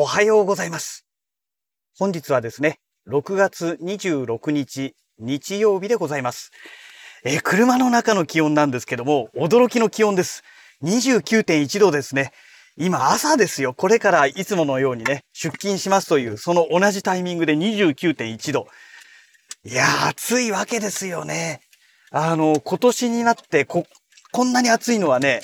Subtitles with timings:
[0.00, 1.04] おはようございます。
[1.98, 6.52] 本日はですね、6月26日日曜日でございます。
[7.24, 10.44] え車の中の気温なんですけども、驚きの気温です。
[10.84, 12.30] 29.1度ですね。
[12.76, 13.74] 今朝ですよ。
[13.74, 18.68] これからいつものようにね、出勤しますという、その同じタイミングで29.1度。
[19.64, 21.60] いやー、暑いわけですよね。
[22.12, 23.84] あの、今年になってこ、
[24.30, 25.40] こんなに暑いのはね、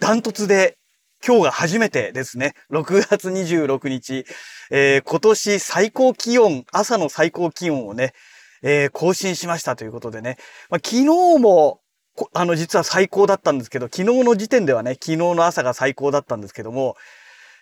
[0.00, 0.77] ダントツで
[1.26, 2.54] 今日が初めてですね。
[2.70, 4.24] 6月26日、
[4.70, 8.12] えー、今年最高気温、朝の最高気温をね、
[8.62, 10.36] えー、更新しましたということでね。
[10.70, 11.04] まあ、昨日
[11.38, 11.80] も、
[12.32, 16.96] あの、実は最高だったんですけど、昨日の時点ではね、昨日の朝が最高だったんですけども、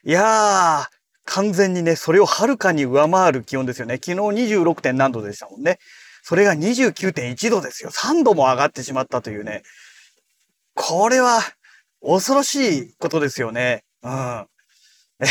[0.05, 3.97] いやー、完全にね、それをはるかに上回る気温ですよね。
[3.97, 4.16] 昨日
[4.55, 4.80] 26.
[4.80, 5.78] 点何度でしたもんね。
[6.23, 7.91] それが29.1度ですよ。
[7.91, 9.62] 3度も上がってしまったというね。
[10.75, 11.41] これは、
[12.02, 13.84] 恐ろしいことですよね。
[14.02, 14.47] うん。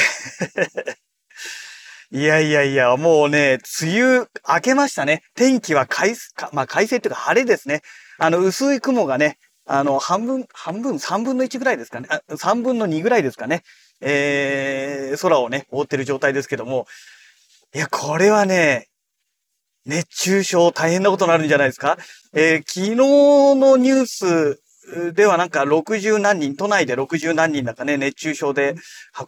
[2.12, 5.24] いやいやいや、もうね、梅雨明けましたね。
[5.36, 6.16] 天気は快、
[6.54, 7.82] まあ快晴っていうか晴れですね。
[8.20, 12.08] あの、薄い雲がね、あの、半分、半分、三分の一ぐらいですかね。
[12.38, 13.64] 三分の二ぐらいですかね。
[14.02, 16.88] えー、空をね、覆ってる状態ですけども。
[17.74, 18.88] いや、これはね、
[19.86, 21.98] 熱中症大変なことになるんじゃないですか？
[22.34, 24.62] えー、昨日のニュース
[25.14, 28.76] ではなんか60何人、都内で60何人なんかね、熱中症で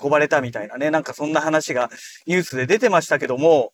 [0.02, 1.90] 運ばれたみたいなね、なんかそんな話が
[2.28, 3.74] ニュースで出てましたけども、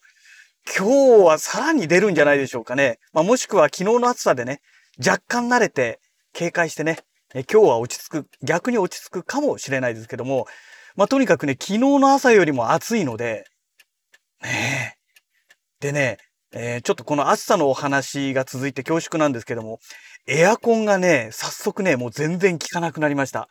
[0.78, 3.00] 今日はさらに出るんじゃないでしょうかね。
[3.12, 4.62] まあ、もしくは昨日の暑さでね、
[4.98, 6.00] 若干慣れて
[6.32, 7.00] 警戒してね、
[7.36, 10.48] え今日は落ち着く、逆に落ち着くかもしれないですけども、
[10.96, 13.46] まあ、とにかくね、昨日の朝よりも暑いので、
[14.42, 14.96] ね
[15.82, 15.88] え。
[15.88, 16.18] でね、
[16.56, 19.80] えー、ちょっとこの暑さのお話が続いて恐縮なんですけども、
[20.28, 23.50] エアコンがね、早速ね、もう全然効かなくなりました。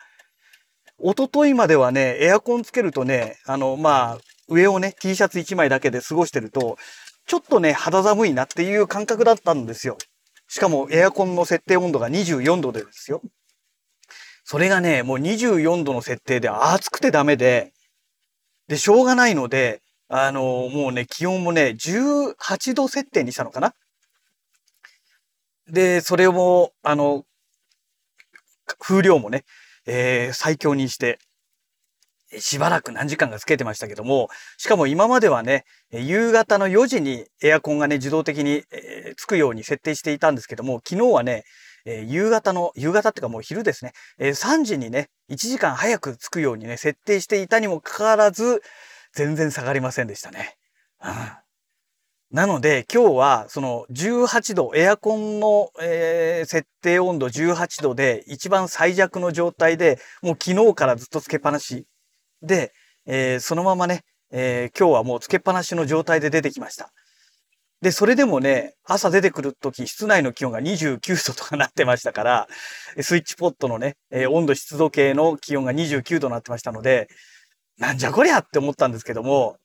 [1.01, 6.79] 一昨日まではね、エアコンつけるとね、あの、まあ、上をね、T シャツ1枚だけで過ごしてると、
[7.27, 9.99] ちょっとね、肌寒いなっていう感覚だったんですよ。
[10.49, 13.21] しかもエアコンの設定温度が24度でですよ。
[14.45, 17.73] それがね、もう24度の設定で暑くてダメで、
[18.69, 19.82] で、しょうがないので、
[20.15, 23.75] あの、もうね、気温もね、18度設定にしたのかな？
[25.67, 27.25] で、それも、あの、
[28.79, 29.45] 風量もね、
[29.87, 31.19] えー、最強にして、
[32.39, 34.29] しばらく何時間かつけてましたけども、
[34.59, 41.45] しかも今まではね、夕方の4時にエアコンがね、自動的に、えー、つくように設定していたんですけども、昨日はね、
[41.87, 48.61] えー、夕方の、夕方っていうかもう昼ですね、えー、3時にね、1時間早くつくようにね、設定していたにもかかわらず、
[49.13, 50.57] 全然下がりませんでしたね。
[51.05, 51.43] うん
[52.33, 61.85] なので今日はその18度、エアコンの、えー、設定温度18度で一番最弱の状態でもう昨日からずっとつけっぱなし
[62.41, 62.73] で、
[63.05, 64.01] えー、そのままね、
[64.31, 66.91] えー、今日はもうつけっぱなしの状態で出てきました。
[67.83, 72.49] で、それでもね、朝出てくるとき室内の気温が29度とかなってましたから、
[73.01, 77.09] スイッチポットのね、え温度湿度計の気温が29度になってましたので、
[77.79, 79.57] なんじゃこりゃって思ったんですけども、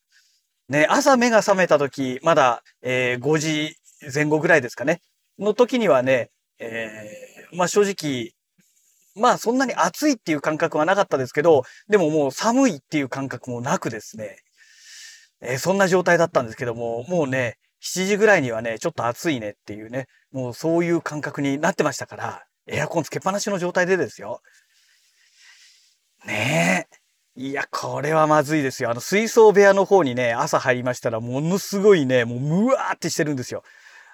[0.69, 3.75] ね、朝目が覚めた時、まだ、えー、5時
[4.13, 5.01] 前後ぐらいですかね、
[5.40, 6.29] の時にはね、
[6.59, 8.34] えー、まあ正直、
[9.16, 14.38] まあそんなに暑いっていう感覚はなかったですけど、でももう寒いっていう感覚もなくですね、
[15.41, 24.41] えー、そんな状態だったんですけども、もうね、7時ぐらいにはね、ちょっと暑いねっていうね、もうそういう感覚になってましたから、エアコンつけっぱなしの状態でですよ。
[26.25, 26.87] ねえ。
[27.40, 28.90] いや、これはまずいですよ。
[28.90, 33.64] あの、水槽部屋の方にね、朝入りましたら、ものすごいね、もう、むわーってしてるんですよ。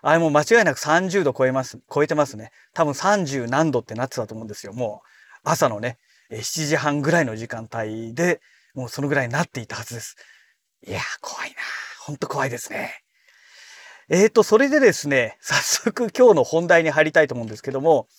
[0.02, 2.52] あれもう間違いなく30度超えます、超えてますね。
[2.74, 4.74] 多分30何度ってなってたと思うんですよ。
[4.74, 5.08] もう、
[5.46, 6.00] 朝のね、
[6.32, 8.42] 7時半ぐらいの時間帯で、
[8.74, 10.18] もうそのぐらいになっていたはずです。
[10.86, 11.56] いや怖いな
[12.02, 13.04] ほんと怖いですね。
[14.10, 18.10] えーと、それでですね、早速今日の本題に入りたいと思うんですけども、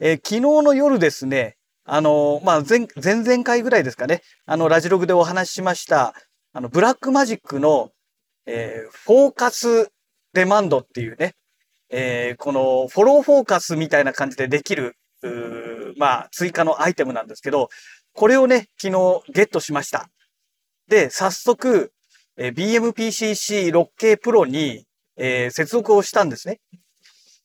[0.00, 1.57] えー、昨日の夜ですね、
[1.90, 4.20] あの、まあ、前、前々回ぐらいですかね。
[4.44, 6.14] あの、ラジログでお話ししました、
[6.52, 7.92] あの、ブラックマジックの、
[8.44, 9.90] えー、フォーカス
[10.34, 11.34] デマンドっていうね、
[11.88, 14.96] えー、このフォローフォーカスみたいな感じでできる、
[15.96, 17.70] まあ、追加のアイテムなんですけど、
[18.12, 20.10] これをね、昨日ゲットしました。
[20.88, 21.92] で、早速、
[22.36, 24.84] えー、BMPCC6K Pro に、
[25.16, 26.60] えー、接続をしたんですね。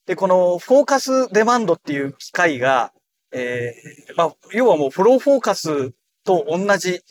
[0.04, 2.92] で、このフォーカスデマンドっていう機械が、
[3.34, 5.92] えー、まあ、要はもうフローフォーカス
[6.24, 7.02] と同じ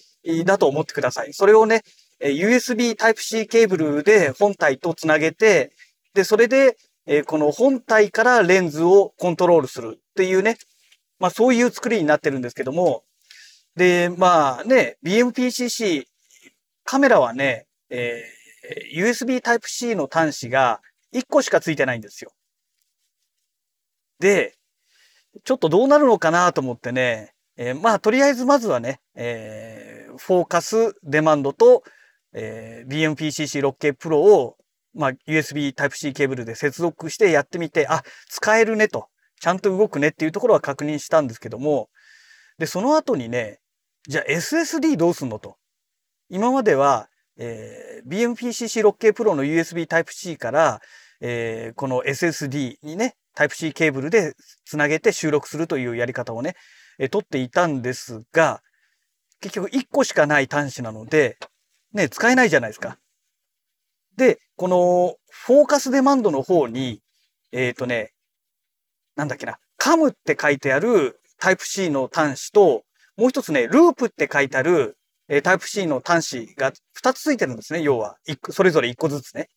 [0.46, 1.34] だと思ってください。
[1.34, 1.84] それをね、
[2.22, 5.72] USB Type-C ケーブルで本体とつなげて、
[6.14, 10.58] で、それで、えこの本体からレンズをコントロールするっていうね、
[11.20, 13.04] まあそういう作りになってるんですけども、
[13.76, 16.06] で、まあね、BMPCC
[16.86, 20.82] カメラはね、えー、USB Type-C の端子が
[21.14, 22.32] 1個しかついてないんですよ。
[24.20, 24.56] で、
[25.44, 31.84] ちょっとどうなるのかなと思ってね、えー、まあ、とりあえずまずはね、えー、フォーカス、デマンドと、
[32.34, 34.58] えー、BMPCC6K Pro を、
[34.96, 39.08] まあ、USB Type-C ケーブルで接続してやってみて、あ、使えるねと、
[39.40, 41.90] ちゃんと動くねっていうところは確認したんですけども、
[42.58, 43.60] で、その後にね、
[44.08, 45.58] じゃあ SSD どうすんのと。
[46.30, 50.82] 今までは、えー、BMPCC6K Pro の USB Type-C から、
[51.22, 54.34] えー、この SSD にね、Type-C ケーブルで
[54.66, 56.56] つなげて収録するというやり方をね、
[57.00, 58.62] えー、取っていたんですが、
[59.42, 61.38] 結局1個しかない端子なので、
[61.94, 62.98] ね、使えないじゃないですか。
[64.16, 67.02] で、このフォーカスデマンドの方に、
[67.52, 68.14] えっ、ー、とね、
[69.16, 72.84] なんだっけな、カムって書いてある Type-C の端子と、
[73.18, 74.98] もう一つね、ループって書いてある、
[75.28, 76.72] えー、Type-C の端子が
[77.02, 78.18] 2つついてるんですね、要は。
[78.50, 79.50] それぞれ1個ずつね。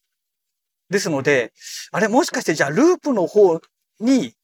[0.90, 1.52] ですので、
[1.92, 3.60] あれもしかしてじゃあループの方
[4.00, 4.34] に、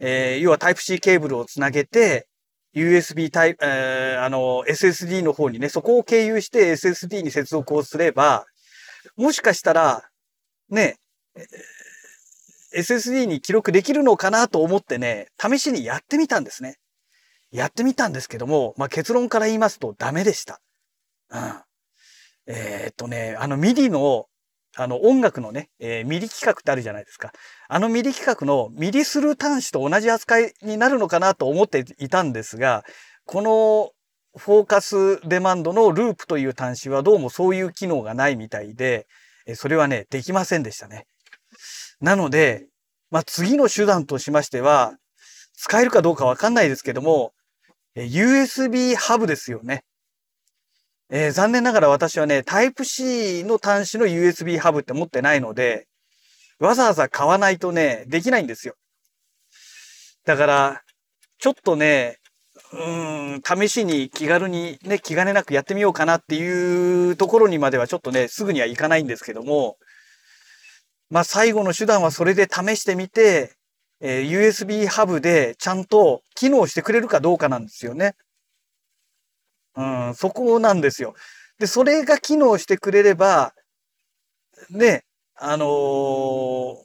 [0.00, 2.26] えー、要は Type-C ケーブルをつなげて、
[2.74, 8.46] USB タイプ、えー、あの、SSD の方にね、そこを経由して SSD に接続をすれば、
[9.16, 10.02] もしかしたら、
[10.70, 10.96] ね、
[12.74, 16.78] SSD に記録できるのかなと思ってね、試しにやってみたんですね。
[17.52, 20.60] やってみたんですけども、まあ、結論から言いますとダメでした。
[21.30, 21.52] うん。
[22.46, 24.26] えー、っとね、あの MIDI の、
[24.76, 27.32] あの音楽のね、えー、MIDI 企画ってあるじゃないですか。
[27.68, 32.84] あの MIDI 企画の MIDI スルー端子と同じ扱いになるのかなと思っていたんですが、
[33.24, 33.90] この
[34.36, 39.06] フォーカスデマンドのループという端子はどうもそういう機能がないみたいで、
[39.54, 41.06] それはね、できませんでしたね。
[42.00, 42.66] なので、
[43.10, 44.94] まあ、次の手段としましては、
[45.56, 47.32] 使えるかどうかわかんないですけども、
[47.96, 49.84] USB ハブですよね。
[51.16, 55.86] えー、残念ながら私はね、Type-C の端子の USB ハブって持ってないので、
[56.58, 58.74] わざわざ買わないとね、できないんですよ。
[60.24, 60.82] だから、
[61.38, 62.18] ちょっとね、
[62.72, 62.76] う
[63.36, 69.76] ん、試しに気軽にね、気兼ねなくやってみようかなっていうところにまではちょっとね、すぐにはいかないんですけども、
[71.10, 73.54] まあ最後の手段はそれで試してみて、
[74.00, 78.16] えー、USB ハブでちゃんと機能してくれるかどうかなんですよね。
[79.76, 81.14] うん、そこなんですよ。
[81.58, 83.54] で、それが機能してくれれば、
[84.70, 85.04] ね、
[85.36, 86.82] あのー、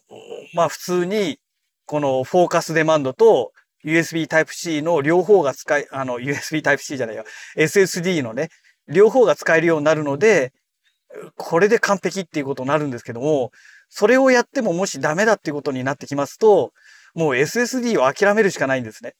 [0.54, 1.40] まあ普通に、
[1.86, 3.52] このフォーカスデマンドと
[3.84, 7.24] USB Type-C の両方が使え、あの、USB Type-C じゃないよ。
[7.56, 8.50] SSD のね、
[8.88, 10.54] 両方が使えるようになるので、
[11.36, 13.52] これで完璧っていうことになるんですけども、
[13.90, 16.74] それをやってももしダメだっていうことになってきますと、
[17.16, 19.16] もう SSD を諦めるしかないんですね。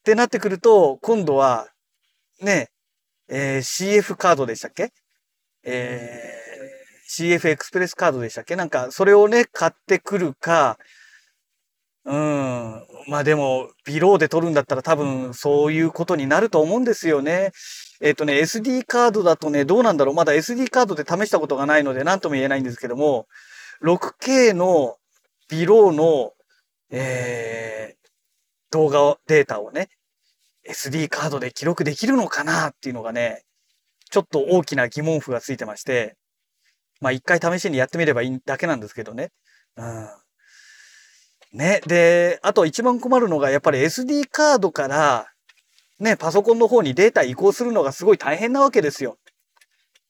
[0.00, 1.68] ってなってくると、今度は、
[2.40, 2.70] ね、
[3.30, 4.92] えー、CF カードでしたっけ？
[5.64, 8.56] えー、CF エクスプレスカードでしたっけ？
[8.56, 10.78] なんか、それをね、買ってくるか、
[12.04, 12.86] うん。
[13.08, 17.52] まあでも、ビローで取るんだったら多分そういうことになると思うんですよね。
[18.00, 20.14] えっ、とね、SD カードだとね、どうなんだろう？
[20.14, 23.26] まだ SD カードで試したことがないので何とも言えないんですけども、
[23.84, 24.96] 6K の
[25.48, 26.32] ビローの
[26.92, 28.08] えー、
[28.72, 29.90] 動画データをね、
[30.70, 33.42] SD カードで記録できるのかなっていうのがね、
[34.10, 36.16] ちょっと大きな疑問符がついてまして、
[37.00, 39.30] まあ一回試しにやってみればいいだけなんですけどね。
[39.76, 40.08] うん。
[41.52, 41.80] ね。
[41.86, 45.28] で、あと一番困るのがやっぱり SD カードから
[46.00, 49.18] ね、パソコンの方にデータ移行するのがすごい大変なわけですよ。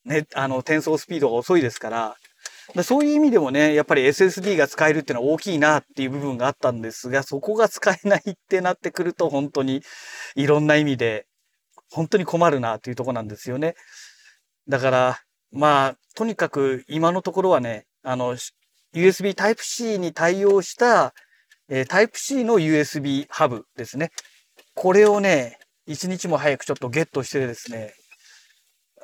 [0.04, 2.16] ね、あの、転送スピードが遅いですから。
[2.82, 9.82] そういう意味でもね、やっぱり SSD が使えるっていうのは大きいなっていう部分があったんですが、そこが使えないってなってくると本当に
[10.36, 11.26] いろんな意味で
[11.90, 13.74] 本当に困るなっていうとこなんですよね。
[14.68, 15.18] だから、
[15.52, 18.36] まあ、とにかく今のところはね、あの、
[18.94, 21.12] USB Type-C に対応した、
[21.68, 24.10] えー、Type-C の USB ハブですね。
[24.74, 27.92] これをね、一日も早くちょっとゲットしてですね、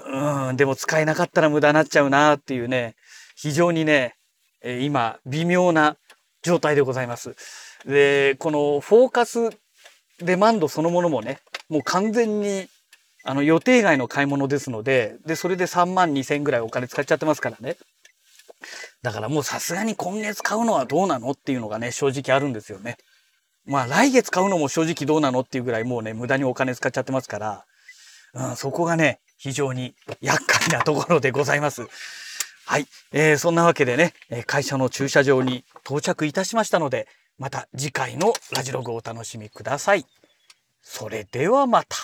[0.04, 2.94] うん、でも使えなかったら無駄になっちゃうなっていうね、
[3.36, 4.16] 非常にね、
[4.62, 5.96] え今、微妙な
[6.42, 7.36] 状態でございます。
[7.84, 9.50] で、このフォーカス
[10.18, 11.38] デマンドそのものもね、
[11.68, 12.66] もう完全に
[13.24, 17.76] あの予定外の買い物ですので、で、それで3万2千ぐらいお金使っちゃってますからね。
[19.02, 22.96] だからもうさすがに今月買うのはどうなのっていうのがね、正直あるんですよね。
[23.66, 27.64] まあ来月買うのも正直どうなのっていうぐらいもうね、無駄にお金使っちゃってますから、
[28.32, 31.82] うん、そこがね、非常に厄介なところでございます。
[32.68, 32.86] はい。
[33.12, 34.12] えー、そんなわけでね、
[34.46, 37.06] 会社の駐車場に到着いたしましたので、
[37.38, 40.04] また次回のラジログをお楽しみください。
[40.82, 41.96] それではまた。